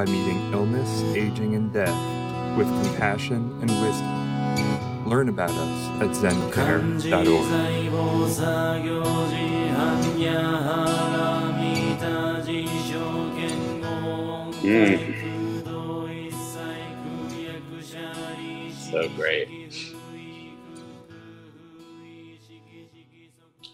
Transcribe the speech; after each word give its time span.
by 0.00 0.10
meeting 0.10 0.40
illness, 0.54 1.02
aging, 1.14 1.54
and 1.54 1.74
death 1.74 2.56
with 2.56 2.66
compassion 2.82 3.54
and 3.60 3.70
wisdom. 3.82 5.06
Learn 5.06 5.28
about 5.28 5.50
us 5.50 6.00
at 6.00 6.08
zencare.org. 6.16 7.04
Mm. 14.62 15.20
So 18.90 19.08
great. 19.16 19.94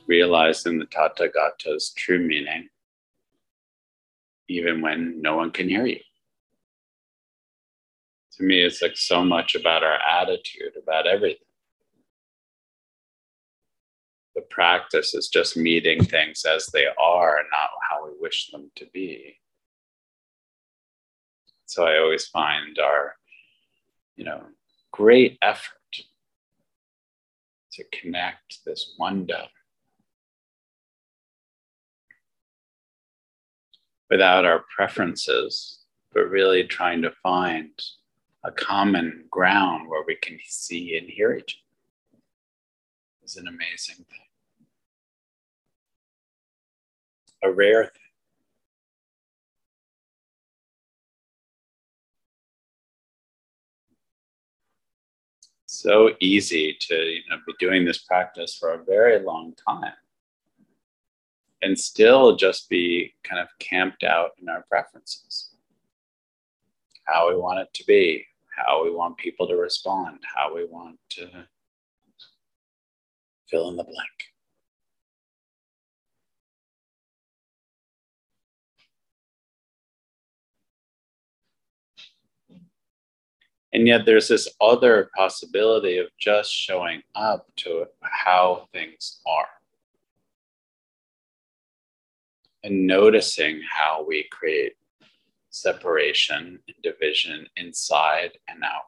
Realizing 0.09 0.81
the 0.81 0.87
Tathagata's 0.87 1.93
true 1.97 2.19
meaning 2.19 2.69
even 4.48 4.81
when 4.81 5.20
no 5.20 5.37
one 5.37 5.51
can 5.51 5.69
hear 5.69 5.87
you. 5.87 6.01
To 8.37 8.42
me, 8.42 8.61
it's 8.61 8.83
like 8.83 8.97
so 8.97 9.25
much 9.25 9.55
about 9.55 9.83
our 9.83 9.98
attitude, 9.98 10.73
about 10.81 11.06
everything. 11.06 11.41
The 14.34 14.43
practice 14.43 15.15
is 15.15 15.28
just 15.28 15.56
meeting 15.56 16.05
things 16.05 16.45
as 16.45 16.67
they 16.67 16.84
are, 16.84 17.39
not 17.51 17.70
how 17.89 18.06
we 18.06 18.12
wish 18.20 18.51
them 18.51 18.70
to 18.77 18.87
be. 18.93 19.39
So 21.65 21.87
I 21.87 21.98
always 21.98 22.27
find 22.27 22.78
our, 22.78 23.15
you 24.17 24.25
know, 24.25 24.43
great 24.93 25.39
effort 25.41 25.73
to 27.73 27.84
connect 27.91 28.59
this 28.67 28.95
wonder 28.98 29.45
without 34.11 34.45
our 34.45 34.65
preferences, 34.75 35.81
but 36.12 36.28
really 36.28 36.65
trying 36.65 37.00
to 37.03 37.11
find 37.23 37.71
a 38.47 38.52
common 38.52 39.25
ground 39.28 39.89
where 39.89 40.05
we 40.06 40.14
can 40.14 40.39
see 40.47 40.97
and 40.97 41.08
hear 41.08 41.34
each 41.34 41.61
other 42.14 42.22
is 43.25 43.36
an 43.36 43.48
amazing 43.48 43.97
thing. 43.97 44.27
A 47.42 47.53
rare 47.53 47.84
thing. 47.84 48.03
so 55.69 56.10
easy 56.20 56.75
to 56.81 56.94
you 56.94 57.20
know, 57.28 57.36
be 57.47 57.53
doing 57.60 57.84
this 57.84 57.98
practice 57.98 58.56
for 58.56 58.72
a 58.72 58.84
very 58.84 59.19
long 59.19 59.55
time 59.69 59.92
and 61.60 61.78
still 61.78 62.34
just 62.34 62.70
be 62.70 63.12
kind 63.22 63.42
of 63.42 63.48
camped 63.58 64.03
out 64.03 64.31
in 64.41 64.48
our 64.48 64.64
preferences 64.70 65.50
how 67.05 67.28
we 67.28 67.36
want 67.36 67.60
it 67.60 67.69
to 67.75 67.84
be 67.84 68.25
how 68.57 68.83
we 68.83 68.91
want 68.91 69.17
people 69.17 69.47
to 69.47 69.57
respond 69.57 70.19
how 70.35 70.55
we 70.55 70.65
want 70.65 70.99
to 71.11 71.29
fill 73.49 73.69
in 73.69 73.77
the 73.77 73.84
blank. 73.84 73.97
And 83.72 83.87
yet 83.87 84.06
there's 84.06 84.28
this 84.28 84.49
other 84.59 85.11
possibility 85.15 85.99
of 85.99 86.06
just 86.19 86.50
showing 86.50 87.03
up 87.15 87.47
to 87.56 87.84
how 88.00 88.69
things 88.72 89.21
are. 89.27 89.49
And 92.65 92.87
noticing 92.87 93.61
how 93.71 94.03
we 94.09 94.27
create 94.31 94.77
separation 95.56 96.59
and 96.67 96.77
division 96.83 97.47
inside 97.56 98.39
and 98.49 98.62
out. 98.62 98.83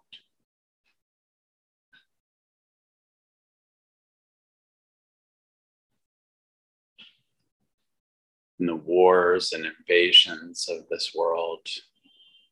In 8.60 8.66
the 8.66 8.76
wars 8.76 9.52
and 9.52 9.64
invasions 9.64 10.68
of 10.68 10.88
this 10.90 11.12
world, 11.16 11.66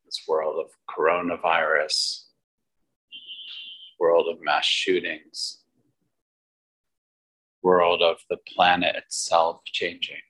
this 0.04 0.22
world 0.28 0.64
of 0.64 0.70
coronavirus, 0.88 2.26
world 3.98 4.28
of 4.32 4.40
mass 4.40 4.64
shootings, 4.64 5.62
world 7.62 8.02
of 8.02 8.18
the 8.30 8.36
planet 8.54 8.94
itself 8.94 9.62
changing. 9.64 10.25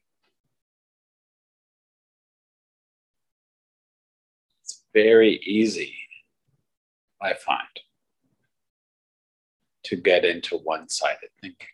Very 4.96 5.38
easy, 5.44 5.94
I 7.20 7.34
find, 7.34 7.76
to 9.84 9.96
get 9.96 10.24
into 10.24 10.56
one 10.56 10.88
sided 10.88 11.28
thinking. 11.42 11.68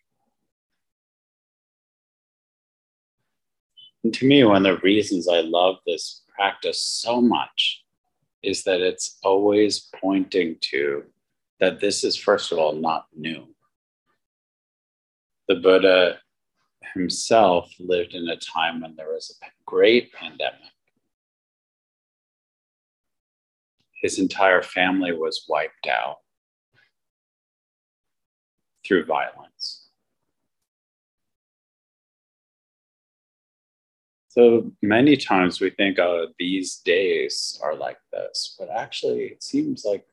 And 4.03 4.12
to 4.15 4.27
me, 4.27 4.43
one 4.43 4.66
of 4.66 4.75
the 4.75 4.83
reasons 4.83 5.28
I 5.28 5.43
love 5.43 5.77
this 5.87 6.25
practice 6.34 6.83
so 6.83 7.21
much 7.21 7.84
is 8.43 8.65
that 8.65 8.81
it's 8.81 9.21
always 9.22 9.89
pointing 10.00 10.56
to 10.72 11.04
that 11.60 11.78
this 11.78 12.03
is, 12.03 12.16
first 12.16 12.50
of 12.50 12.59
all, 12.59 12.72
not 12.72 13.06
new. 13.15 13.47
The 15.47 15.54
Buddha 15.54 16.19
himself 16.94 17.72
lived 17.78 18.15
in 18.15 18.28
a 18.28 18.37
time 18.37 18.81
when 18.81 18.97
there 18.97 19.12
was 19.12 19.39
a 19.44 19.47
great 19.65 20.12
pandemic. 20.12 20.72
His 24.03 24.19
entire 24.19 24.63
family 24.63 25.13
was 25.13 25.47
wiped 25.49 25.87
out 25.87 26.17
through 28.85 29.07
violence. 29.07 29.89
So 34.29 34.73
many 34.81 35.17
times 35.17 35.61
we 35.61 35.71
think, 35.71 35.99
oh, 35.99 36.29
these 36.39 36.79
days 36.79 37.61
are 37.63 37.77
like 37.77 37.99
this, 38.13 38.57
but 38.59 38.71
actually, 38.71 39.25
it 39.25 39.43
seems 39.43 39.85
like 39.85 40.07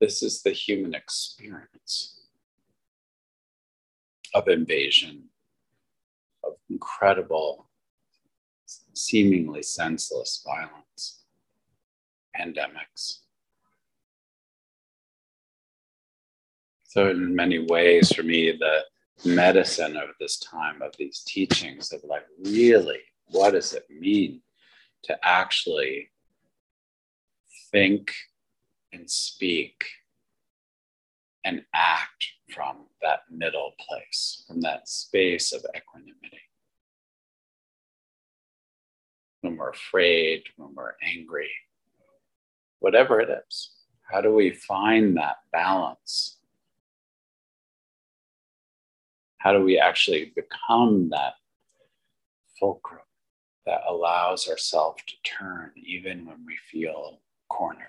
this 0.00 0.22
is 0.22 0.42
the 0.42 0.52
human 0.52 0.94
experience 0.94 2.28
of 4.34 4.48
invasion, 4.48 5.24
of 6.44 6.54
incredible, 6.70 7.68
seemingly 8.94 9.62
senseless 9.62 10.44
violence, 10.46 11.21
pandemics. 12.38 13.18
So, 16.84 17.08
in 17.08 17.34
many 17.34 17.58
ways, 17.58 18.12
for 18.12 18.22
me, 18.22 18.52
the 18.52 18.82
medicine 19.24 19.96
of 19.96 20.10
this 20.18 20.38
time 20.38 20.82
of 20.82 20.92
these 20.98 21.22
teachings 21.26 21.92
of 21.92 22.00
like 22.04 22.24
really 22.44 22.98
what 23.28 23.52
does 23.52 23.72
it 23.72 23.84
mean 23.88 24.40
to 25.04 25.16
actually 25.22 26.10
think 27.70 28.12
and 28.92 29.08
speak 29.08 29.84
and 31.44 31.62
act 31.74 32.26
from 32.50 32.86
that 33.00 33.20
middle 33.30 33.72
place 33.78 34.44
from 34.48 34.60
that 34.60 34.88
space 34.88 35.52
of 35.52 35.64
equanimity 35.76 36.40
when 39.42 39.56
we're 39.56 39.70
afraid 39.70 40.42
when 40.56 40.74
we're 40.74 40.94
angry 41.02 41.50
whatever 42.82 43.20
it 43.20 43.30
is 43.48 43.70
how 44.10 44.20
do 44.20 44.34
we 44.34 44.50
find 44.52 45.16
that 45.16 45.36
balance 45.52 46.38
how 49.42 49.52
do 49.52 49.60
we 49.60 49.76
actually 49.78 50.32
become 50.36 51.08
that 51.08 51.34
fulcrum 52.60 53.00
that 53.66 53.80
allows 53.88 54.48
ourselves 54.48 55.02
to 55.06 55.14
turn 55.24 55.72
even 55.76 56.24
when 56.26 56.44
we 56.46 56.56
feel 56.70 57.18
cornered? 57.48 57.88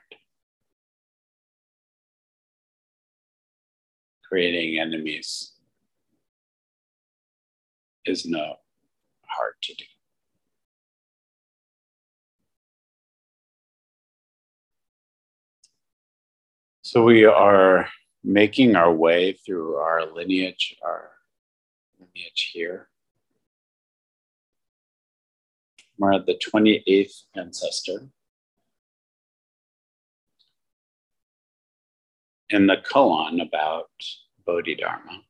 Creating 4.28 4.80
enemies 4.80 5.52
is 8.06 8.26
not 8.26 8.62
hard 9.28 9.54
to 9.62 9.76
do. 9.76 9.86
So 16.94 17.02
we 17.02 17.26
are 17.26 17.90
making 18.24 18.76
our 18.76 18.94
way 18.94 19.34
through 19.34 19.78
our 19.78 20.14
lineage, 20.14 20.76
our 20.86 21.10
lineage 22.00 22.52
here. 22.54 22.88
We're 25.98 26.14
at 26.14 26.28
the 26.28 26.36
28th 26.36 27.24
ancestor. 27.36 28.10
In 32.52 32.68
the 32.68 32.78
koan 32.78 33.42
about 33.42 33.90
Bodhidharma. 34.46 35.22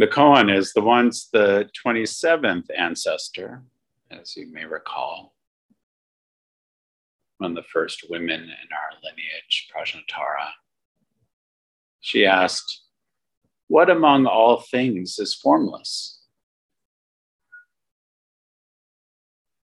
The 0.00 0.08
koan 0.08 0.52
is 0.52 0.72
the 0.72 0.82
once 0.82 1.28
the 1.32 1.70
27th 1.86 2.66
ancestor, 2.76 3.62
as 4.10 4.36
you 4.36 4.52
may 4.52 4.64
recall, 4.64 5.31
one 7.42 7.50
of 7.50 7.56
the 7.56 7.68
first 7.68 8.06
women 8.08 8.40
in 8.40 8.48
our 8.48 9.00
lineage, 9.02 9.68
Prajnatara. 9.74 10.50
She 12.00 12.24
asked, 12.24 12.82
What 13.66 13.90
among 13.90 14.26
all 14.26 14.60
things 14.60 15.18
is 15.18 15.34
formless? 15.34 16.20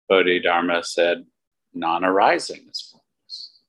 Bodhidharma 0.09 0.83
said, 0.83 1.27
Non 1.75 2.05
arising 2.05 2.67
is 2.71 2.91
formless. 2.91 3.61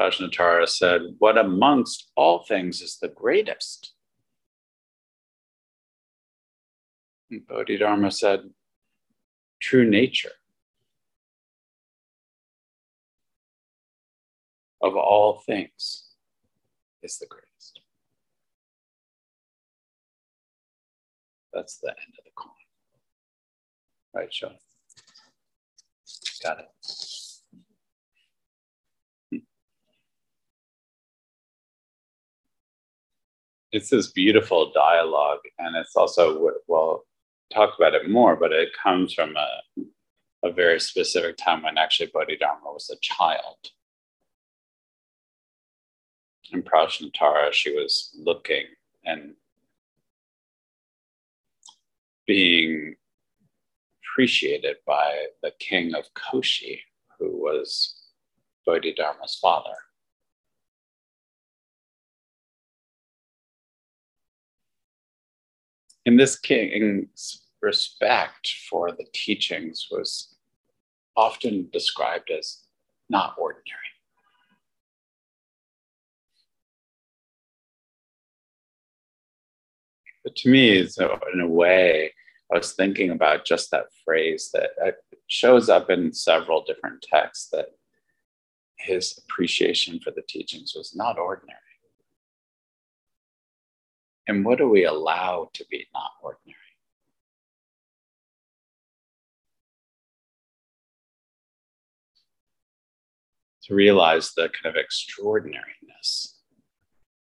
Prajnatara 0.00 0.66
said, 0.66 1.02
What 1.18 1.36
amongst 1.36 2.10
all 2.16 2.44
things 2.44 2.80
is 2.80 2.96
the 2.96 3.08
greatest? 3.08 3.92
And 7.30 7.46
Bodhidharma 7.46 8.10
said, 8.10 8.44
True 9.64 9.88
nature. 9.88 10.32
Of 14.82 14.94
all 14.94 15.42
things 15.46 16.10
is 17.02 17.16
the 17.16 17.24
greatest. 17.24 17.80
That's 21.54 21.78
the 21.78 21.88
end 21.88 22.14
of 22.18 22.24
the 22.26 22.30
koan. 22.36 22.50
Right, 24.14 24.34
Sean? 24.34 24.52
Got 26.42 26.58
it. 29.30 29.42
It's 33.72 33.88
this 33.88 34.12
beautiful 34.12 34.72
dialogue, 34.74 35.40
and 35.58 35.74
it's 35.74 35.96
also, 35.96 36.52
well, 36.68 37.06
talk 37.52 37.74
about 37.78 37.94
it 37.94 38.10
more, 38.10 38.36
but 38.36 38.52
it 38.52 38.70
comes 38.80 39.14
from 39.14 39.34
a, 39.36 39.82
a 40.48 40.52
very 40.52 40.80
specific 40.80 41.36
time 41.36 41.62
when 41.62 41.78
actually 41.78 42.10
Bodhidharma 42.12 42.64
was 42.64 42.90
a 42.90 42.96
child. 43.00 43.56
In 46.52 46.62
Prajnatara, 46.62 47.52
she 47.52 47.74
was 47.74 48.10
looking 48.18 48.64
and 49.04 49.34
being 52.26 52.94
appreciated 54.02 54.76
by 54.86 55.26
the 55.42 55.52
king 55.58 55.94
of 55.94 56.04
Koshi, 56.14 56.80
who 57.18 57.42
was 57.42 57.94
Bodhidharma's 58.66 59.38
father. 59.40 59.74
In 66.06 66.16
this 66.16 66.38
king's 66.38 67.42
respect 67.62 68.54
for 68.68 68.92
the 68.92 69.06
teachings 69.12 69.88
was 69.90 70.34
often 71.16 71.68
described 71.72 72.30
as 72.30 72.64
not 73.08 73.34
ordinary. 73.38 73.78
But 80.22 80.36
to 80.36 80.48
me, 80.50 80.86
so 80.86 81.18
in 81.32 81.40
a 81.40 81.48
way, 81.48 82.12
I 82.52 82.56
was 82.56 82.72
thinking 82.72 83.10
about 83.10 83.44
just 83.44 83.70
that 83.70 83.86
phrase 84.04 84.50
that 84.52 84.70
uh, 84.84 84.90
shows 85.28 85.68
up 85.68 85.90
in 85.90 86.12
several 86.12 86.64
different 86.64 87.02
texts 87.02 87.48
that 87.50 87.68
his 88.76 89.18
appreciation 89.24 90.00
for 90.00 90.10
the 90.10 90.22
teachings 90.22 90.74
was 90.74 90.94
not 90.94 91.18
ordinary. 91.18 91.58
And 94.26 94.44
what 94.44 94.58
do 94.58 94.68
we 94.68 94.84
allow 94.84 95.50
to 95.52 95.64
be 95.70 95.86
not 95.92 96.12
ordinary? 96.22 96.58
To 103.64 103.74
realize 103.74 104.32
the 104.32 104.50
kind 104.50 104.74
of 104.74 104.80
extraordinariness 104.80 106.38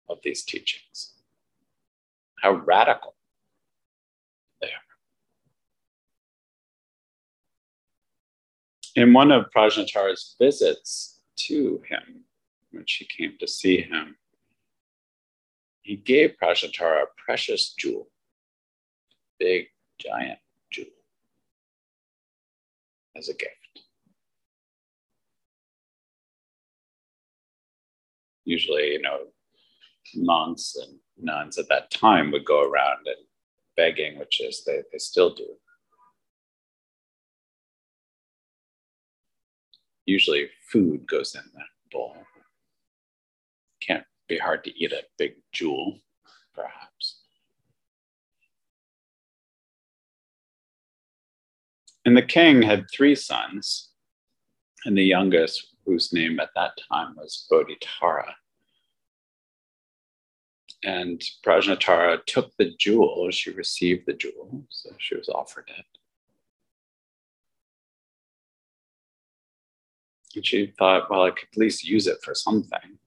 of 0.10 0.20
these 0.24 0.44
teachings, 0.44 1.14
how 2.42 2.52
radical 2.52 3.16
they 4.62 4.68
are. 4.68 4.72
In 8.96 9.14
one 9.14 9.32
of 9.32 9.52
Prajnatara's 9.52 10.36
visits 10.40 11.22
to 11.38 11.82
him, 11.88 12.26
when 12.72 12.86
she 12.86 13.06
came 13.06 13.38
to 13.40 13.48
see 13.48 13.82
him, 13.82 14.18
he 15.84 15.98
gave 15.98 16.36
Prajnatara 16.42 17.04
a 17.04 17.06
precious 17.24 17.74
jewel, 17.78 18.08
big, 19.40 19.68
giant 20.00 20.40
jewel, 20.72 20.88
as 23.18 23.28
a 23.28 23.34
gift. 23.34 23.52
Usually, 28.46 28.94
you 28.94 29.02
know, 29.02 29.20
monks 30.16 30.76
and 30.76 31.00
nuns 31.18 31.58
at 31.58 31.68
that 31.70 31.92
time 31.92 32.32
would 32.32 32.46
go 32.46 32.62
around 32.62 33.06
and 33.06 33.16
begging, 33.76 34.18
which 34.20 34.42
is 34.42 34.64
they, 34.66 34.84
they 34.92 34.98
still 34.98 35.34
do. 35.34 35.48
Usually, 40.06 40.50
food 40.70 41.08
goes 41.08 41.36
in 41.36 41.42
that 41.56 41.66
bowl. 41.92 42.18
Be 44.28 44.38
hard 44.38 44.64
to 44.64 44.78
eat 44.78 44.92
a 44.92 45.04
big 45.18 45.34
jewel, 45.52 46.00
perhaps. 46.54 47.20
And 52.06 52.18
the 52.18 52.22
king 52.22 52.62
had 52.62 52.86
three 52.92 53.16
sons, 53.16 53.90
and 54.86 54.98
the 54.98 55.04
youngest, 55.04 55.68
whose 55.86 56.14
name 56.14 56.40
at 56.40 56.50
that 56.56 56.72
time 56.90 57.16
was 57.16 57.46
Bodhitara. 57.52 58.34
And 60.84 61.22
Prajnatara 61.46 62.26
took 62.26 62.52
the 62.58 62.74
jewel, 62.78 63.30
she 63.32 63.52
received 63.52 64.06
the 64.06 64.14
jewel, 64.14 64.66
so 64.70 64.92
she 64.98 65.16
was 65.16 65.30
offered 65.30 65.70
it. 65.78 65.86
And 70.36 70.46
she 70.46 70.74
thought, 70.78 71.10
well, 71.10 71.24
I 71.24 71.32
could 71.32 71.48
at 71.54 71.58
least 71.58 71.86
use 71.86 72.08
it 72.08 72.18
for 72.22 72.34
something 72.34 73.00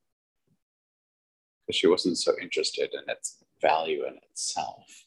because 1.67 1.79
she 1.79 1.87
wasn't 1.87 2.19
so 2.19 2.33
interested 2.41 2.91
in 2.93 3.01
its 3.09 3.45
value 3.61 4.05
in 4.07 4.17
itself. 4.31 5.07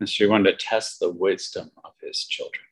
And 0.00 0.08
she 0.08 0.26
wanted 0.26 0.58
to 0.58 0.66
test 0.66 1.00
the 1.00 1.10
wisdom 1.10 1.70
of 1.84 1.92
his 2.00 2.24
children. 2.24 2.64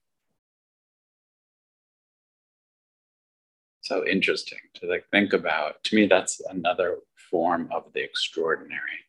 So 3.80 4.06
interesting 4.06 4.58
to 4.74 4.86
like 4.86 5.06
think 5.10 5.32
about. 5.32 5.82
To 5.84 5.96
me, 5.96 6.06
that's 6.06 6.40
another 6.48 6.98
form 7.30 7.68
of 7.72 7.92
the 7.92 8.02
extraordinary 8.02 9.06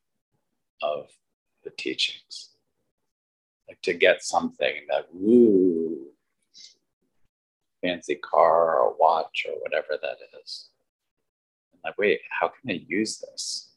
of 0.81 1.09
the 1.63 1.69
teachings. 1.71 2.49
Like 3.67 3.81
to 3.83 3.93
get 3.93 4.23
something 4.23 4.73
that 4.89 5.07
woo, 5.13 6.07
fancy 7.81 8.15
car 8.15 8.79
or 8.79 8.95
watch 8.97 9.45
or 9.47 9.61
whatever 9.61 9.99
that 10.01 10.17
is 10.43 10.69
like, 11.83 11.97
wait, 11.97 12.19
how 12.29 12.47
can 12.47 12.71
I 12.71 12.83
use 12.87 13.17
this 13.19 13.71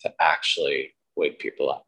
to 0.00 0.12
actually 0.20 0.94
wake 1.16 1.38
people 1.38 1.70
up? 1.70 1.86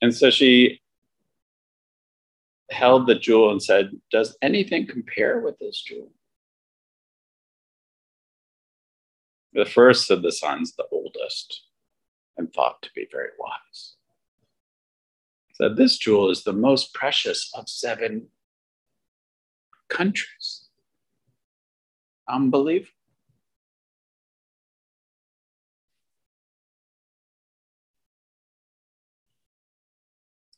And 0.00 0.14
so 0.14 0.30
she 0.30 0.80
held 2.70 3.06
the 3.06 3.14
jewel 3.14 3.50
and 3.50 3.62
said, 3.62 3.90
Does 4.10 4.36
anything 4.42 4.86
compare 4.86 5.40
with 5.40 5.58
this 5.58 5.80
jewel? 5.80 6.12
The 9.54 9.64
first 9.64 10.10
of 10.10 10.22
the 10.22 10.30
sons, 10.30 10.74
the 10.76 10.86
oldest, 10.92 11.62
and 12.36 12.52
thought 12.52 12.80
to 12.82 12.90
be 12.94 13.08
very 13.10 13.30
wise, 13.38 13.94
said, 15.54 15.76
This 15.76 15.98
jewel 15.98 16.30
is 16.30 16.44
the 16.44 16.52
most 16.52 16.94
precious 16.94 17.50
of 17.54 17.68
seven 17.68 18.28
countries 19.88 20.57
Um, 22.28 22.44
unbelief 22.44 22.92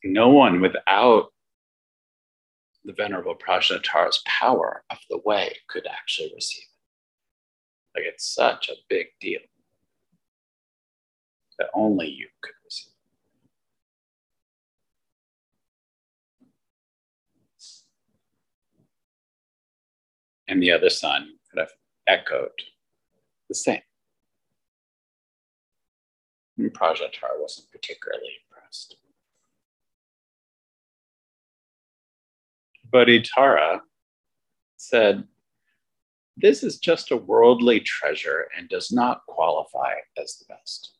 no 0.04 0.28
one 0.28 0.60
without 0.60 1.32
the 2.84 2.92
Venerable 2.94 3.34
Prajnatara's 3.34 4.22
power 4.26 4.82
of 4.90 4.98
the 5.10 5.20
way 5.24 5.54
could 5.68 5.86
actually 5.86 6.32
receive 6.34 6.64
it. 7.94 7.98
Like 7.98 8.06
it's 8.06 8.34
such 8.34 8.68
a 8.68 8.74
big 8.88 9.06
deal 9.20 9.40
that 11.58 11.68
only 11.74 12.08
you 12.08 12.28
could 12.40 12.54
receive. 12.64 12.92
It. 20.46 20.52
And 20.52 20.62
the 20.62 20.72
other 20.72 20.90
son 20.90 21.34
echoed 22.10 22.60
the 23.48 23.54
same. 23.54 23.80
And 26.58 26.72
Prajnatara 26.74 27.38
wasn't 27.38 27.70
particularly 27.70 28.32
impressed. 28.44 28.96
Bodhitara 32.92 33.80
said, 34.76 35.24
This 36.36 36.64
is 36.64 36.78
just 36.78 37.12
a 37.12 37.16
worldly 37.16 37.80
treasure 37.80 38.48
and 38.56 38.68
does 38.68 38.90
not 38.90 39.24
qualify 39.26 39.94
as 40.20 40.36
the 40.36 40.52
best. 40.52 40.96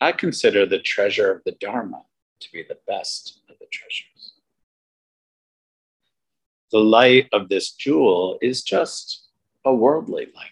I 0.00 0.12
consider 0.12 0.64
the 0.64 0.78
treasure 0.78 1.32
of 1.32 1.42
the 1.44 1.52
Dharma 1.52 2.02
to 2.40 2.52
be 2.52 2.62
the 2.62 2.78
best 2.86 3.40
of 3.50 3.58
the 3.58 3.66
treasures. 3.66 4.17
The 6.70 6.78
light 6.78 7.28
of 7.32 7.48
this 7.48 7.72
jewel 7.72 8.38
is 8.42 8.62
just 8.62 9.28
a 9.64 9.74
worldly 9.74 10.26
light 10.34 10.50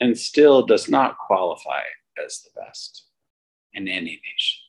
and 0.00 0.18
still 0.18 0.66
does 0.66 0.88
not 0.88 1.16
qualify 1.16 1.82
as 2.22 2.42
the 2.42 2.50
best 2.60 3.04
in 3.72 3.88
any 3.88 4.20
nation. 4.24 4.62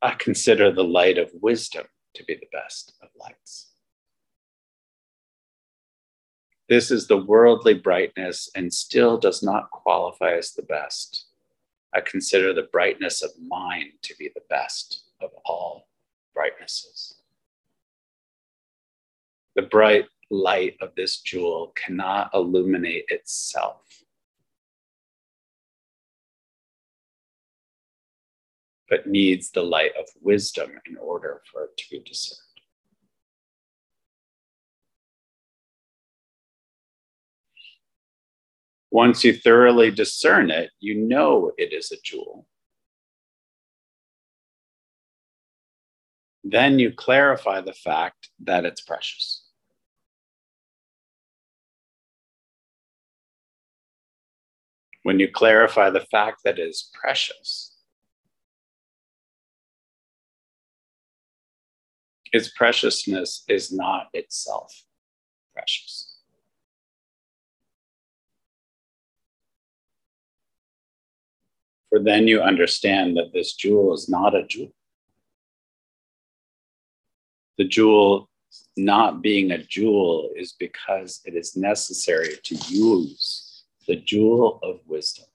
I 0.00 0.12
consider 0.12 0.72
the 0.72 0.84
light 0.84 1.18
of 1.18 1.30
wisdom 1.42 1.86
to 2.14 2.24
be 2.24 2.34
the 2.34 2.46
best 2.52 2.94
of 3.02 3.08
lights. 3.20 3.72
This 6.68 6.90
is 6.90 7.08
the 7.08 7.16
worldly 7.16 7.74
brightness 7.74 8.48
and 8.54 8.72
still 8.72 9.18
does 9.18 9.42
not 9.42 9.70
qualify 9.70 10.36
as 10.36 10.52
the 10.52 10.62
best. 10.62 11.26
I 11.92 12.00
consider 12.00 12.52
the 12.52 12.68
brightness 12.72 13.22
of 13.22 13.30
mind 13.40 13.92
to 14.02 14.14
be 14.16 14.30
the 14.34 14.42
best 14.48 15.04
of 15.20 15.30
all 15.44 15.88
brightnesses. 16.34 17.16
The 19.56 19.62
bright 19.62 20.06
light 20.30 20.76
of 20.80 20.94
this 20.94 21.20
jewel 21.20 21.72
cannot 21.74 22.30
illuminate 22.32 23.06
itself. 23.08 23.82
But 28.88 29.06
needs 29.06 29.50
the 29.50 29.62
light 29.62 29.92
of 29.98 30.06
wisdom 30.20 30.70
in 30.88 30.96
order 30.96 31.42
for 31.50 31.64
it 31.64 31.76
to 31.76 31.84
be 31.90 32.00
discerned. 32.00 32.49
Once 38.90 39.22
you 39.22 39.32
thoroughly 39.32 39.90
discern 39.90 40.50
it, 40.50 40.70
you 40.80 40.94
know 40.96 41.52
it 41.56 41.72
is 41.72 41.92
a 41.92 41.96
jewel. 42.02 42.46
Then 46.42 46.78
you 46.78 46.92
clarify 46.92 47.60
the 47.60 47.72
fact 47.72 48.30
that 48.40 48.64
it's 48.64 48.80
precious. 48.80 49.44
When 55.02 55.20
you 55.20 55.30
clarify 55.30 55.90
the 55.90 56.06
fact 56.10 56.42
that 56.44 56.58
it 56.58 56.68
is 56.68 56.90
precious, 56.92 57.76
its 62.32 62.50
preciousness 62.50 63.44
is 63.48 63.72
not 63.72 64.08
itself 64.12 64.72
precious. 65.54 66.09
For 71.90 71.98
then 71.98 72.28
you 72.28 72.40
understand 72.40 73.16
that 73.16 73.32
this 73.32 73.54
jewel 73.54 73.92
is 73.92 74.08
not 74.08 74.34
a 74.34 74.46
jewel. 74.46 74.72
The 77.58 77.64
jewel 77.64 78.30
not 78.76 79.22
being 79.22 79.50
a 79.50 79.58
jewel 79.58 80.30
is 80.36 80.52
because 80.52 81.20
it 81.24 81.34
is 81.34 81.56
necessary 81.56 82.36
to 82.44 82.54
use 82.68 83.64
the 83.86 83.96
jewel 83.96 84.60
of 84.62 84.80
wisdom. 84.86 85.26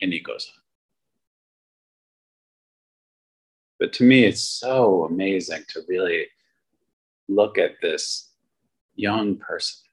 And 0.00 0.12
he 0.12 0.20
goes 0.20 0.50
on. 0.54 0.62
But 3.80 3.92
to 3.94 4.04
me, 4.04 4.24
it's 4.24 4.42
so 4.42 5.04
amazing 5.04 5.64
to 5.68 5.80
really 5.88 6.26
look 7.28 7.58
at 7.58 7.80
this 7.82 8.27
young 8.98 9.36
person. 9.36 9.88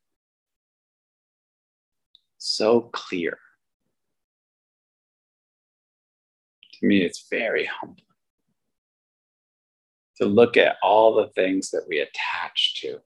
So 2.40 2.82
clear. 2.82 3.38
To 6.74 6.88
me, 6.88 7.04
it's 7.04 7.28
very 7.30 7.66
humbling 7.66 8.02
to 10.18 10.26
look 10.26 10.58
at 10.58 10.78
all 10.82 11.14
the 11.14 11.28
things 11.28 11.72
that 11.72 11.86
we 11.88 12.00
attach 12.00 12.82
to. 12.82 13.00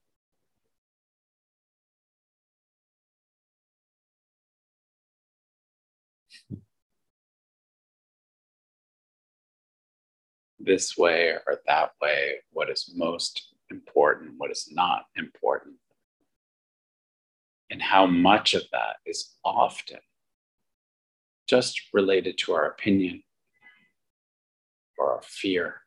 This 10.59 10.97
way 10.97 11.33
or 11.47 11.61
that 11.67 11.91
way, 12.01 12.35
what 12.51 12.69
is 12.69 12.93
most 12.95 13.55
important, 13.71 14.35
what 14.37 14.51
is 14.51 14.69
not 14.71 15.05
important 15.15 15.75
and 17.69 17.81
how 17.81 18.05
much 18.05 18.53
of 18.53 18.63
that 18.71 18.97
is 19.05 19.35
often 19.43 19.99
just 21.47 21.81
related 21.93 22.37
to 22.37 22.53
our 22.53 22.65
opinion 22.67 23.23
or 24.97 25.13
our 25.13 25.21
fear 25.23 25.81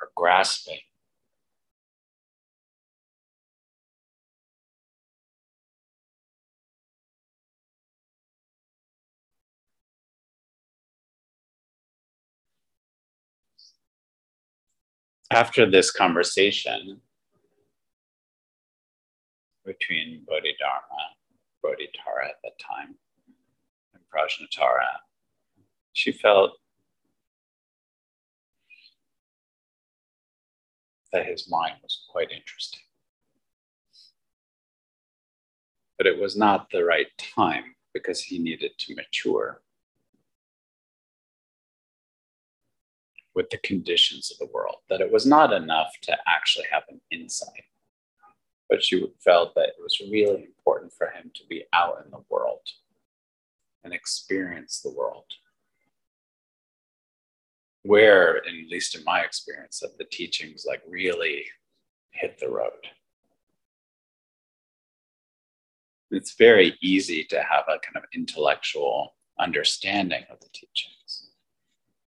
or 0.00 0.10
grasping. 0.14 0.78
After 15.32 15.68
this 15.68 15.90
conversation 15.90 17.00
between 19.64 20.24
Bodhidharma, 20.26 21.02
Bodhitara 21.64 22.28
at 22.28 22.36
that 22.44 22.58
time, 22.58 22.96
and 23.94 24.02
Prajnatara, 24.12 24.88
she 25.94 26.12
felt 26.12 26.52
that 31.12 31.26
his 31.26 31.48
mind 31.48 31.76
was 31.82 32.04
quite 32.10 32.30
interesting. 32.30 32.80
But 35.96 36.06
it 36.06 36.20
was 36.20 36.36
not 36.36 36.68
the 36.70 36.84
right 36.84 37.06
time 37.18 37.74
because 37.94 38.20
he 38.22 38.38
needed 38.38 38.72
to 38.78 38.94
mature. 38.94 39.62
With 43.34 43.50
the 43.50 43.58
conditions 43.58 44.30
of 44.30 44.38
the 44.38 44.52
world, 44.52 44.76
that 44.88 45.00
it 45.00 45.12
was 45.12 45.26
not 45.26 45.52
enough 45.52 45.92
to 46.02 46.16
actually 46.26 46.66
have 46.70 46.82
an 46.88 47.00
insight. 47.10 47.64
But 48.68 48.82
she 48.82 49.06
felt 49.24 49.54
that 49.54 49.68
it 49.68 49.74
was 49.80 50.00
really 50.10 50.44
important 50.44 50.92
for 50.92 51.08
him 51.08 51.30
to 51.34 51.42
be 51.48 51.64
out 51.72 52.02
in 52.04 52.10
the 52.10 52.24
world 52.28 52.60
and 53.84 53.92
experience 53.92 54.80
the 54.80 54.92
world. 54.92 55.24
Where, 57.84 58.36
at 58.36 58.44
least 58.70 58.96
in 58.96 59.04
my 59.04 59.20
experience, 59.20 59.80
that 59.80 59.98
the 59.98 60.04
teachings 60.04 60.64
like 60.66 60.82
really 60.88 61.44
hit 62.12 62.38
the 62.38 62.48
road. 62.48 62.86
It's 66.10 66.34
very 66.34 66.76
easy 66.80 67.24
to 67.24 67.42
have 67.42 67.64
a 67.68 67.80
kind 67.80 67.96
of 67.96 68.04
intellectual 68.14 69.16
understanding 69.38 70.24
of 70.30 70.38
the 70.40 70.48
teachings 70.52 71.01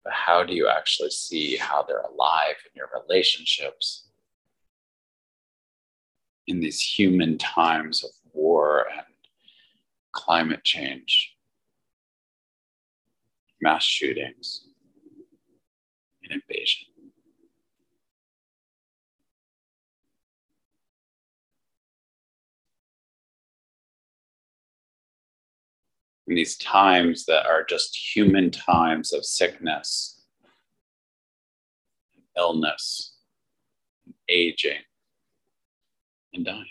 but 0.05 0.13
how 0.13 0.43
do 0.43 0.55
you 0.55 0.69
actually 0.69 1.11
see 1.11 1.57
how 1.57 1.83
they're 1.83 2.01
alive 2.01 2.57
in 2.65 2.71
your 2.75 2.89
relationships 3.07 4.09
in 6.47 6.61
these 6.61 6.81
human 6.81 7.39
times 7.39 8.03
of 8.03 8.11
war 8.33 8.87
and 8.97 9.07
climate 10.13 10.65
change, 10.65 11.37
mass 13.61 13.85
shootings, 13.85 14.65
an 16.25 16.33
invasion. 16.33 16.90
In 26.31 26.37
these 26.37 26.57
times 26.59 27.27
that 27.27 27.45
are 27.47 27.65
just 27.65 28.15
human 28.15 28.53
times 28.53 29.13
of 29.13 29.25
sickness, 29.25 30.23
illness, 32.37 33.17
aging, 34.29 34.79
and 36.33 36.45
dying. 36.45 36.67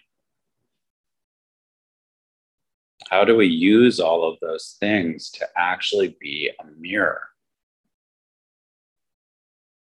How 3.10 3.26
do 3.26 3.36
we 3.36 3.48
use 3.48 4.00
all 4.00 4.24
of 4.24 4.40
those 4.40 4.78
things 4.80 5.30
to 5.32 5.46
actually 5.58 6.16
be 6.22 6.50
a 6.58 6.64
mirror, 6.80 7.24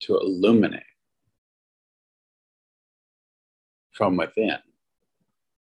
to 0.02 0.18
illuminate 0.18 0.84
from 3.94 4.18
within 4.18 4.58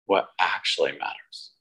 what 0.06 0.30
actually 0.38 0.92
matters? 1.00 1.57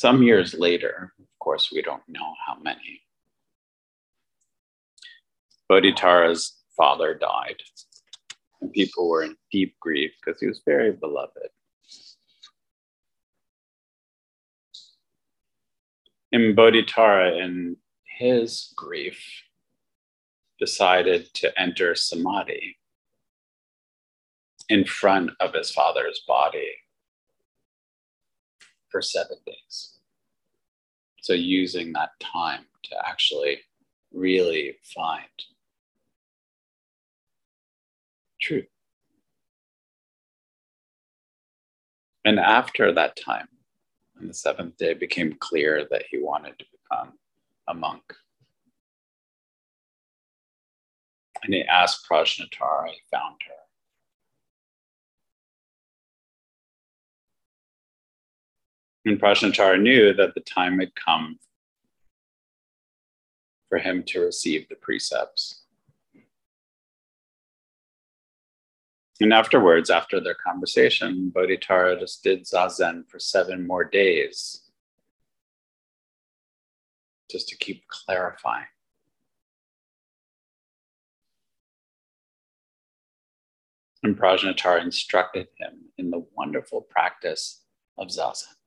Some 0.00 0.22
years 0.22 0.54
later, 0.54 1.12
of 1.18 1.26
course, 1.40 1.72
we 1.72 1.82
don't 1.82 2.08
know 2.08 2.32
how 2.46 2.56
many, 2.62 3.02
Bodhitara's 5.68 6.56
father 6.76 7.14
died, 7.14 7.56
and 8.60 8.70
people 8.70 9.08
were 9.08 9.24
in 9.24 9.36
deep 9.50 9.74
grief 9.80 10.12
because 10.24 10.38
he 10.40 10.46
was 10.46 10.62
very 10.64 10.92
beloved. 10.92 11.48
And 16.30 16.56
Bodhitara, 16.56 17.36
in 17.44 17.76
his 18.04 18.72
grief, 18.76 19.20
decided 20.60 21.34
to 21.34 21.60
enter 21.60 21.96
samadhi 21.96 22.78
in 24.68 24.84
front 24.84 25.32
of 25.40 25.54
his 25.54 25.72
father's 25.72 26.20
body 26.20 26.70
for 28.90 29.02
seven 29.02 29.36
days. 29.46 29.98
So, 31.20 31.32
using 31.32 31.92
that 31.92 32.10
time 32.20 32.64
to 32.84 32.96
actually 33.06 33.60
really 34.12 34.76
find 34.94 35.28
truth. 38.40 38.66
And 42.24 42.38
after 42.38 42.92
that 42.92 43.16
time, 43.16 43.48
on 44.20 44.26
the 44.26 44.34
seventh 44.34 44.76
day, 44.76 44.90
it 44.90 45.00
became 45.00 45.36
clear 45.40 45.86
that 45.90 46.04
he 46.10 46.18
wanted 46.18 46.58
to 46.58 46.64
become 46.72 47.14
a 47.68 47.74
monk. 47.74 48.02
And 51.42 51.54
he 51.54 51.62
asked 51.62 52.06
Prajnatara, 52.10 52.88
he 52.88 52.98
found 53.10 53.36
her. 53.46 53.67
And 59.08 59.18
Prajnatara 59.18 59.80
knew 59.80 60.12
that 60.12 60.34
the 60.34 60.42
time 60.42 60.80
had 60.80 60.94
come 60.94 61.38
for 63.70 63.78
him 63.78 64.02
to 64.08 64.20
receive 64.20 64.68
the 64.68 64.74
precepts. 64.74 65.62
And 69.18 69.32
afterwards, 69.32 69.88
after 69.88 70.20
their 70.20 70.34
conversation, 70.34 71.32
Bodhitara 71.34 71.98
just 71.98 72.22
did 72.22 72.44
zazen 72.44 73.08
for 73.08 73.18
seven 73.18 73.66
more 73.66 73.82
days, 73.82 74.68
just 77.30 77.48
to 77.48 77.56
keep 77.56 77.88
clarifying. 77.88 78.66
And 84.02 84.18
Prajnatara 84.18 84.82
instructed 84.82 85.48
him 85.56 85.86
in 85.96 86.10
the 86.10 86.26
wonderful 86.36 86.82
practice 86.82 87.62
of 87.96 88.08
zazen. 88.08 88.57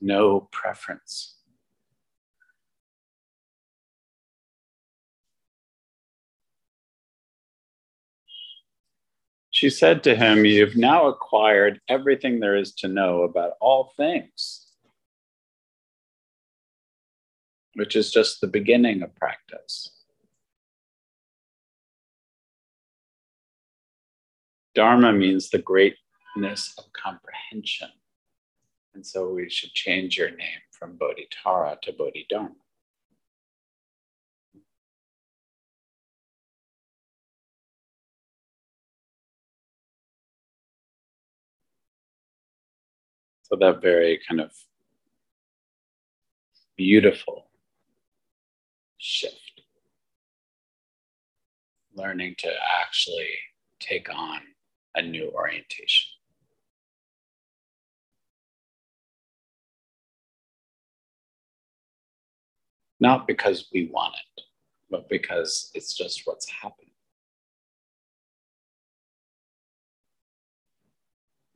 No 0.00 0.48
preference. 0.52 1.36
She 9.50 9.68
said 9.68 10.02
to 10.04 10.16
him, 10.16 10.46
You've 10.46 10.76
now 10.76 11.06
acquired 11.06 11.82
everything 11.86 12.40
there 12.40 12.56
is 12.56 12.72
to 12.76 12.88
know 12.88 13.24
about 13.24 13.52
all 13.60 13.92
things, 13.94 14.68
which 17.74 17.94
is 17.94 18.10
just 18.10 18.40
the 18.40 18.46
beginning 18.46 19.02
of 19.02 19.14
practice. 19.16 19.90
Dharma 24.74 25.12
means 25.12 25.50
the 25.50 25.58
greatness 25.58 26.72
of 26.78 26.84
comprehension. 26.94 27.90
And 29.00 29.06
so 29.06 29.30
we 29.30 29.48
should 29.48 29.72
change 29.72 30.18
your 30.18 30.28
name 30.28 30.60
from 30.72 30.98
Bodhitara 30.98 31.80
to 31.80 31.92
Bodhidharma. 31.94 32.50
So 43.44 43.56
that 43.58 43.80
very 43.80 44.20
kind 44.28 44.42
of 44.42 44.52
beautiful 46.76 47.46
shift. 48.98 49.62
Learning 51.94 52.34
to 52.36 52.52
actually 52.82 53.30
take 53.78 54.14
on 54.14 54.40
a 54.94 55.00
new 55.00 55.30
orientation. 55.30 56.19
Not 63.00 63.26
because 63.26 63.68
we 63.72 63.86
want 63.86 64.14
it, 64.36 64.42
but 64.90 65.08
because 65.08 65.70
it's 65.74 65.96
just 65.96 66.26
what's 66.26 66.48
happening. 66.48 66.90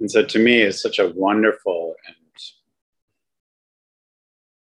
And 0.01 0.11
so 0.11 0.25
to 0.25 0.39
me, 0.39 0.63
it's 0.63 0.83
such 0.83 0.99
a 0.99 1.13
wonderful 1.15 1.95
and 2.07 2.17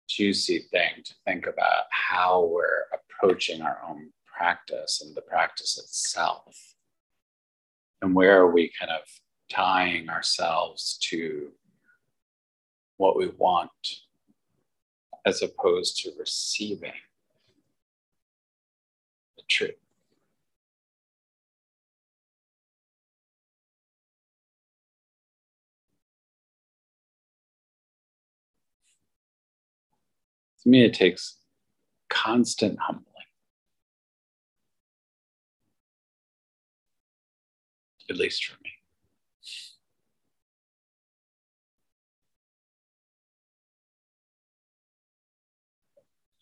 juicy 0.07 0.59
thing 0.71 1.03
to 1.03 1.13
think 1.25 1.47
about 1.47 1.85
how 1.91 2.45
we're 2.45 2.85
approaching 2.93 3.61
our 3.61 3.79
own 3.87 4.09
practice 4.25 5.01
and 5.05 5.15
the 5.15 5.21
practice 5.21 5.77
itself. 5.77 6.57
And 8.01 8.15
where 8.15 8.39
are 8.39 8.51
we 8.51 8.71
kind 8.79 8.91
of 8.91 9.01
tying 9.49 10.09
ourselves 10.09 10.97
to 11.09 11.51
what 12.97 13.17
we 13.17 13.27
want 13.37 13.71
as 15.27 15.41
opposed 15.41 15.97
to 15.97 16.11
receiving 16.17 16.93
the 19.35 19.43
truth. 19.49 19.75
To 30.63 30.69
me, 30.69 30.85
it 30.85 30.93
takes 30.93 31.39
constant 32.07 32.79
humbling. 32.79 33.03
At 38.09 38.15
least 38.15 38.45
for 38.45 38.55
me. 38.63 38.66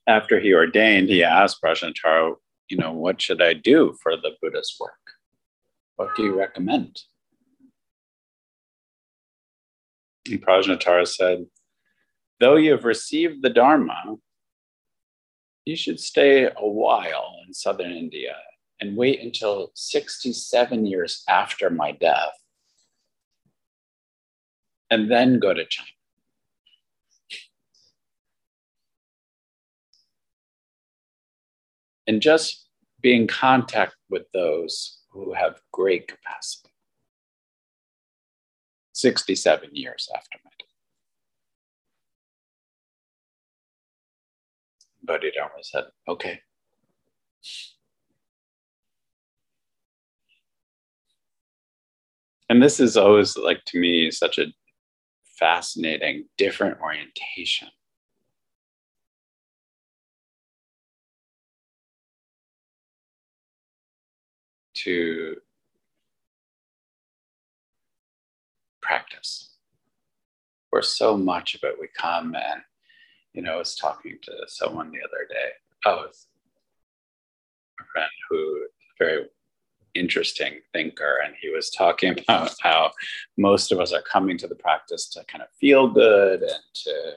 After 0.07 0.39
he 0.39 0.53
ordained, 0.53 1.09
he 1.09 1.23
asked 1.23 1.61
Prajnatara, 1.61 2.35
you 2.69 2.77
know, 2.77 2.91
what 2.91 3.21
should 3.21 3.41
I 3.41 3.53
do 3.53 3.95
for 4.01 4.15
the 4.15 4.31
Buddhist 4.41 4.75
work? 4.79 4.93
What 5.95 6.15
do 6.15 6.23
you 6.23 6.37
recommend? 6.37 6.99
And 10.29 10.45
Prajnatara 10.45 11.07
said, 11.07 11.45
though 12.39 12.55
you 12.55 12.71
have 12.71 12.85
received 12.85 13.41
the 13.41 13.49
Dharma, 13.49 14.15
you 15.65 15.75
should 15.75 15.99
stay 15.99 16.45
a 16.45 16.67
while 16.67 17.37
in 17.47 17.53
southern 17.53 17.91
India 17.91 18.35
and 18.79 18.97
wait 18.97 19.21
until 19.21 19.71
67 19.73 20.85
years 20.85 21.23
after 21.27 21.69
my 21.69 21.91
death 21.91 22.33
and 24.91 25.09
then 25.09 25.39
go 25.39 25.53
to 25.53 25.65
China. 25.65 25.89
And 32.07 32.21
just 32.21 32.67
be 33.01 33.15
in 33.15 33.27
contact 33.27 33.95
with 34.09 34.23
those 34.33 34.99
who 35.09 35.33
have 35.33 35.59
great 35.71 36.07
capacity. 36.07 36.69
67 38.93 39.69
years 39.73 40.09
after 40.15 40.37
my 40.43 40.51
death. 40.57 40.67
Bodhidharma 45.03 45.63
said, 45.63 45.85
okay. 46.07 46.39
And 52.49 52.61
this 52.61 52.79
is 52.79 52.95
always 52.95 53.37
like 53.37 53.63
to 53.65 53.79
me 53.79 54.11
such 54.11 54.37
a 54.37 54.45
fascinating, 55.39 56.25
different 56.37 56.79
orientation. 56.79 57.67
To 64.85 65.35
practice. 68.83 69.55
Where 70.69 70.83
so 70.83 71.17
much 71.17 71.55
of 71.55 71.63
it 71.63 71.75
we 71.79 71.87
come 71.97 72.35
and, 72.35 72.61
you 73.33 73.41
know, 73.41 73.55
I 73.55 73.57
was 73.57 73.75
talking 73.75 74.19
to 74.21 74.31
someone 74.47 74.91
the 74.91 74.99
other 74.99 75.27
day. 75.27 75.49
Oh, 75.85 76.05
a 77.79 77.83
friend 77.91 78.09
who 78.29 78.67
very 78.99 79.25
interesting 79.95 80.59
thinker, 80.71 81.17
and 81.25 81.33
he 81.41 81.49
was 81.49 81.71
talking 81.71 82.15
about 82.27 82.53
how 82.61 82.91
most 83.37 83.71
of 83.71 83.79
us 83.79 83.91
are 83.91 84.03
coming 84.03 84.37
to 84.37 84.47
the 84.47 84.55
practice 84.55 85.09
to 85.09 85.23
kind 85.25 85.41
of 85.41 85.49
feel 85.59 85.87
good 85.87 86.43
and 86.43 86.63
to 86.73 87.13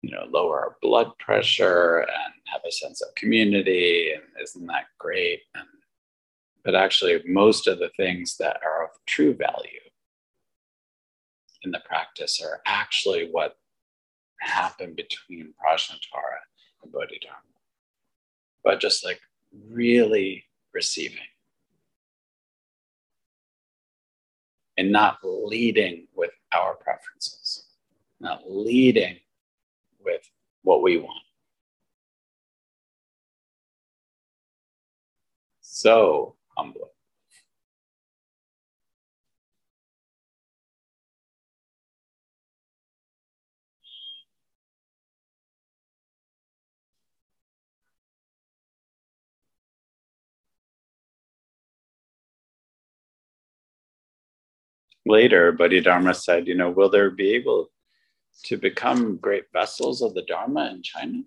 you 0.00 0.10
know 0.10 0.24
lower 0.30 0.60
our 0.60 0.76
blood 0.80 1.10
pressure 1.18 1.98
and 1.98 2.34
have 2.46 2.62
a 2.66 2.72
sense 2.72 3.02
of 3.02 3.14
community 3.14 4.12
and 4.14 4.22
isn't 4.42 4.66
that 4.66 4.86
great 4.98 5.42
and 5.54 5.66
but 6.64 6.74
actually 6.74 7.22
most 7.26 7.66
of 7.66 7.78
the 7.78 7.90
things 7.96 8.36
that 8.38 8.58
are 8.64 8.84
of 8.84 8.90
true 9.06 9.34
value 9.34 9.80
in 11.62 11.70
the 11.70 11.80
practice 11.84 12.40
are 12.42 12.60
actually 12.66 13.28
what 13.30 13.56
happened 14.40 14.96
between 14.96 15.54
Prajnatara 15.60 16.40
and 16.82 16.92
Bodhidharma. 16.92 17.38
But 18.64 18.80
just 18.80 19.04
like 19.04 19.20
really 19.68 20.44
receiving 20.72 21.18
and 24.76 24.90
not 24.90 25.18
leading 25.22 26.06
with 26.14 26.30
our 26.54 26.74
preferences, 26.74 27.66
not 28.20 28.42
leading 28.48 29.16
with 30.04 30.22
what 30.62 30.82
we 30.82 30.98
want. 30.98 31.22
So 35.60 36.36
humbling. 36.56 36.90
later, 55.06 55.52
Bodhidharma 55.52 56.14
said, 56.14 56.46
you 56.46 56.54
know, 56.54 56.70
will 56.70 56.90
there 56.90 57.10
be 57.10 57.34
able 57.34 57.70
to 58.44 58.56
become 58.56 59.16
great 59.16 59.44
vessels 59.52 60.02
of 60.02 60.14
the 60.14 60.22
Dharma 60.22 60.70
in 60.70 60.82
China? 60.82 61.22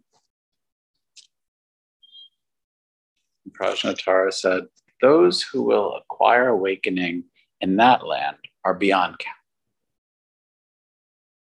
Prajnatara 3.51 4.33
said, 4.33 4.63
those 5.05 5.43
who 5.43 5.61
will 5.61 5.95
acquire 5.97 6.47
awakening 6.47 7.23
in 7.61 7.75
that 7.77 8.03
land 8.07 8.37
are 8.63 8.73
beyond 8.73 9.19
count. 9.19 9.37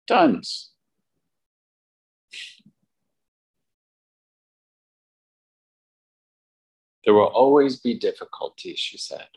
Tons. 0.07 0.69
There 7.03 7.15
will 7.15 7.33
always 7.41 7.79
be 7.79 7.97
difficulties, 7.97 8.77
she 8.77 8.99
said. 8.99 9.27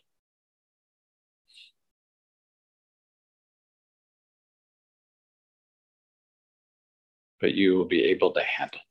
but 7.41 7.55
you 7.55 7.75
will 7.75 7.87
be 7.87 8.05
able 8.05 8.31
to 8.33 8.43
handle 8.43 8.83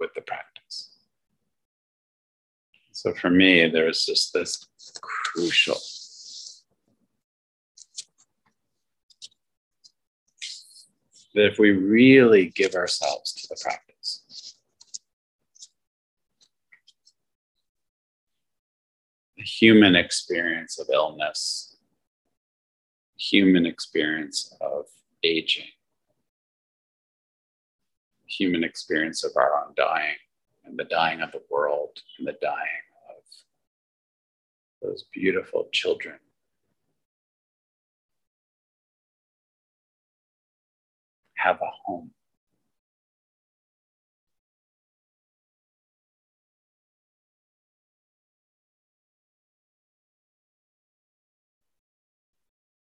with 0.00 0.10
the 0.14 0.20
practice. 0.22 0.57
So 3.00 3.14
for 3.14 3.30
me, 3.30 3.68
there's 3.68 4.04
just 4.04 4.32
this 4.32 4.66
crucial. 5.00 5.76
That 11.36 11.46
if 11.46 11.60
we 11.60 11.70
really 11.70 12.46
give 12.46 12.74
ourselves 12.74 13.34
to 13.34 13.46
the 13.48 13.56
practice, 13.62 14.56
the 19.36 19.44
human 19.44 19.94
experience 19.94 20.80
of 20.80 20.88
illness, 20.92 21.76
human 23.16 23.64
experience 23.64 24.52
of 24.60 24.86
aging, 25.22 25.68
human 28.26 28.64
experience 28.64 29.22
of 29.22 29.30
our 29.36 29.64
own 29.64 29.74
dying 29.76 30.16
and 30.64 30.76
the 30.76 30.82
dying 30.82 31.20
of 31.20 31.30
the 31.30 31.42
world 31.48 31.90
and 32.18 32.26
the 32.26 32.36
dying 32.42 32.82
those 34.82 35.04
beautiful 35.12 35.68
children. 35.72 36.16
Have 41.36 41.56
a 41.56 41.70
home. 41.84 42.10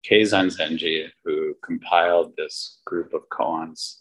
Keizan 0.04 0.54
Zenji, 0.54 1.08
who 1.24 1.54
compiled 1.64 2.34
this 2.36 2.80
group 2.84 3.14
of 3.14 3.22
koans, 3.30 4.00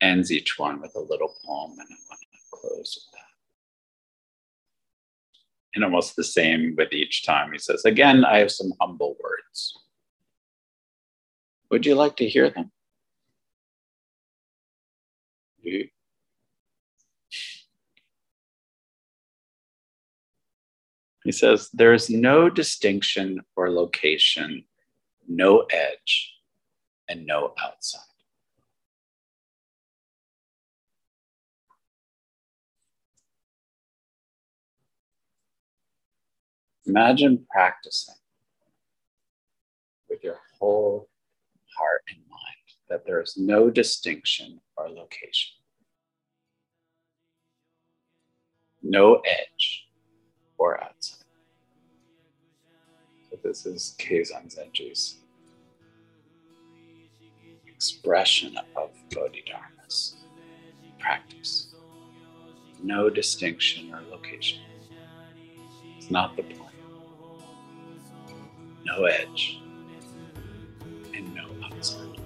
ends 0.00 0.32
each 0.32 0.58
one 0.58 0.80
with 0.80 0.94
a 0.96 1.00
little 1.00 1.34
poem, 1.44 1.72
and 1.72 1.88
I 1.90 1.96
want 2.08 2.20
to 2.20 2.38
close. 2.50 3.08
And 5.74 5.84
almost 5.84 6.14
the 6.14 6.24
same 6.24 6.74
with 6.76 6.92
each 6.92 7.24
time. 7.24 7.52
He 7.52 7.58
says, 7.58 7.84
Again, 7.84 8.24
I 8.24 8.38
have 8.38 8.52
some 8.52 8.72
humble 8.80 9.16
words. 9.22 9.74
Would 11.70 11.84
you 11.84 11.96
like 11.96 12.16
to 12.16 12.28
hear 12.28 12.50
them? 12.50 12.70
He 21.24 21.32
says, 21.32 21.70
There 21.72 21.94
is 21.94 22.10
no 22.10 22.50
distinction 22.50 23.40
or 23.56 23.70
location, 23.70 24.64
no 25.26 25.66
edge, 25.70 26.34
and 27.08 27.26
no 27.26 27.54
outside. 27.60 28.13
Imagine 36.86 37.46
practicing 37.50 38.14
with 40.10 40.22
your 40.22 40.38
whole 40.58 41.08
heart 41.78 42.02
and 42.08 42.18
mind 42.28 42.54
that 42.90 43.06
there 43.06 43.22
is 43.22 43.36
no 43.38 43.70
distinction 43.70 44.60
or 44.76 44.90
location, 44.90 45.52
no 48.82 49.22
edge 49.24 49.86
or 50.58 50.82
outside. 50.84 51.24
So, 53.30 53.38
this 53.42 53.64
is 53.64 53.96
Keizan 53.98 54.54
Zenji's 54.54 55.16
expression 57.66 58.58
of 58.76 58.90
Bodhidharma's 59.10 60.16
practice. 60.98 61.74
No 62.82 63.08
distinction 63.08 63.92
or 63.94 64.02
location. 64.10 64.60
It's 65.96 66.10
not 66.10 66.36
the 66.36 66.42
point 66.42 66.63
no 68.84 69.04
edge, 69.04 69.60
and 71.14 71.34
no 71.34 71.46
outside. 71.64 72.20